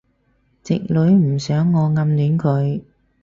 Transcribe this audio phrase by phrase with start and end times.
[0.63, 2.81] 直女唔想我暗戀佢